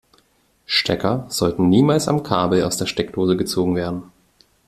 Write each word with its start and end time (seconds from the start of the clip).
Stecker 0.65 1.27
sollten 1.29 1.69
niemals 1.69 2.07
am 2.07 2.23
Kabel 2.23 2.63
aus 2.63 2.77
der 2.77 2.87
Steckdose 2.87 3.37
gezogen 3.37 3.75
werden. 3.75 4.11